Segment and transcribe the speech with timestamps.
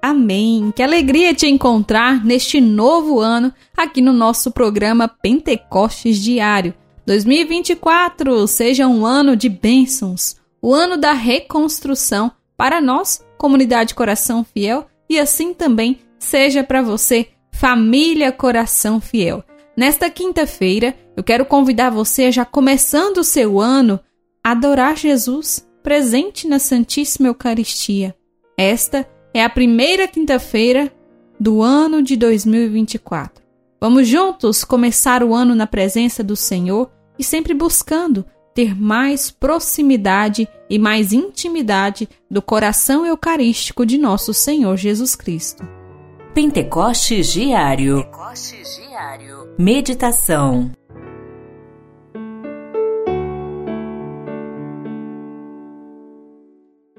[0.00, 0.72] Amém.
[0.74, 6.74] Que alegria te encontrar neste novo ano aqui no nosso programa Pentecostes Diário.
[7.06, 14.86] 2024 seja um ano de bênçãos, o ano da reconstrução para nós, comunidade Coração Fiel,
[15.08, 19.42] e assim também seja para você, família Coração Fiel.
[19.76, 23.98] Nesta quinta-feira, eu quero convidar você, já começando o seu ano,
[24.44, 28.14] a adorar Jesus presente na Santíssima Eucaristia.
[28.56, 29.06] Esta é
[29.44, 30.92] a primeira quinta-feira
[31.38, 33.42] do ano de 2024.
[33.80, 40.48] Vamos juntos começar o ano na presença do Senhor e sempre buscando ter mais proximidade
[40.68, 45.62] e mais intimidade do coração eucarístico de nosso Senhor Jesus Cristo.
[46.34, 48.02] Pentecostes Diário.
[48.02, 49.54] Pentecostes Diário.
[49.56, 50.72] Meditação.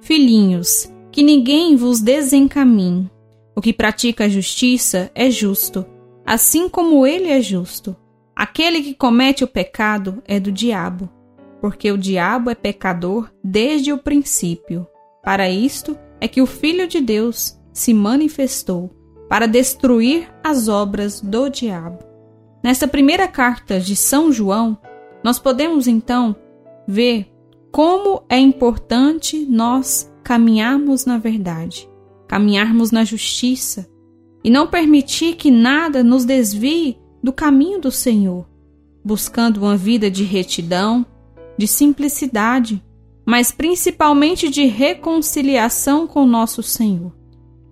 [0.00, 3.10] Filhinhos, que ninguém vos desencaminhe.
[3.56, 5.84] O que pratica a justiça é justo,
[6.24, 7.96] assim como ele é justo.
[8.36, 11.10] Aquele que comete o pecado é do diabo,
[11.60, 14.86] porque o diabo é pecador desde o princípio.
[15.20, 18.94] Para isto é que o Filho de Deus se manifestou,
[19.28, 21.98] para destruir as obras do diabo.
[22.62, 24.78] Nesta primeira carta de São João,
[25.24, 26.36] nós podemos então
[26.86, 27.26] ver
[27.70, 31.88] como é importante nós caminharmos na verdade,
[32.26, 33.88] caminharmos na justiça
[34.42, 38.46] e não permitir que nada nos desvie do caminho do Senhor,
[39.04, 41.04] buscando uma vida de retidão,
[41.56, 42.82] de simplicidade,
[43.26, 47.12] mas principalmente de reconciliação com nosso Senhor.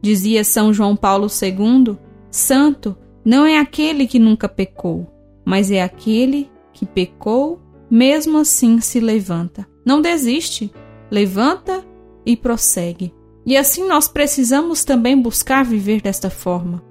[0.03, 1.97] Dizia São João Paulo II:
[2.31, 5.07] Santo não é aquele que nunca pecou,
[5.45, 7.61] mas é aquele que pecou,
[7.91, 10.73] mesmo assim se levanta não desiste,
[11.09, 11.87] levanta
[12.27, 13.15] e prossegue.
[13.47, 16.83] E assim nós precisamos também buscar viver desta forma.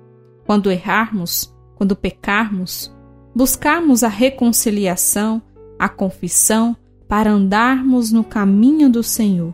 [0.45, 2.95] Quando errarmos, quando pecarmos,
[3.35, 5.41] buscarmos a reconciliação,
[5.77, 9.53] a confissão, para andarmos no caminho do Senhor.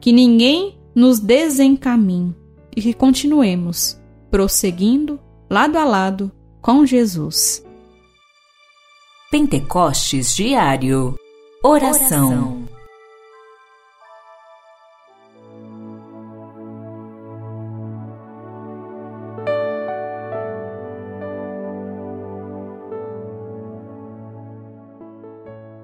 [0.00, 2.34] Que ninguém nos desencaminhe
[2.74, 5.20] e que continuemos prosseguindo
[5.50, 7.62] lado a lado com Jesus.
[9.30, 11.14] Pentecostes Diário
[11.62, 12.59] Oração.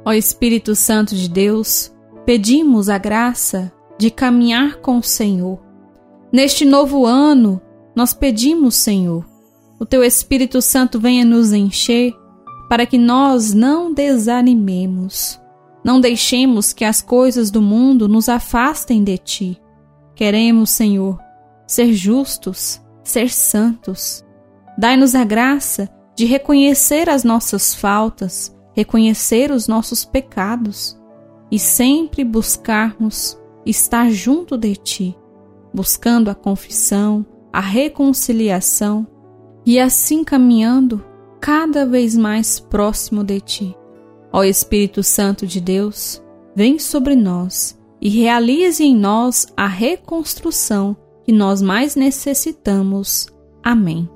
[0.07, 1.93] Ó Espírito Santo de Deus,
[2.25, 5.61] pedimos a graça de caminhar com o Senhor.
[6.33, 7.61] Neste novo ano,
[7.95, 9.27] nós pedimos, Senhor,
[9.81, 12.15] o Teu Espírito Santo venha nos encher
[12.69, 15.41] para que nós não desanimemos
[15.87, 19.63] não deixemos que as coisas do mundo nos afastem de ti.
[20.17, 21.17] Queremos, Senhor,
[21.65, 24.25] ser justos, ser santos.
[24.77, 31.01] Dai-nos a graça de reconhecer as nossas faltas, reconhecer os nossos pecados
[31.51, 35.17] e sempre buscarmos estar junto de ti,
[35.73, 39.07] buscando a confissão, a reconciliação
[39.65, 41.03] e assim caminhando
[41.41, 43.77] cada vez mais próximo de ti.
[44.31, 46.23] Ó Espírito Santo de Deus,
[46.55, 50.95] vem sobre nós e realize em nós a reconstrução
[51.25, 53.27] que nós mais necessitamos.
[53.65, 54.07] Amém.